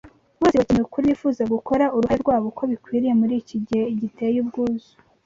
bose 0.39 0.53
bakeneye 0.59 0.85
ukuri, 0.85 1.11
bifuza 1.11 1.41
gukora 1.53 1.85
uruhare 1.95 2.19
rwabo 2.23 2.45
uko 2.51 2.63
bikwiriye 2.71 3.13
muri 3.21 3.33
iki 3.41 3.57
gihe 3.67 3.83
giteye 4.01 4.37
ubwuzu 4.43 4.91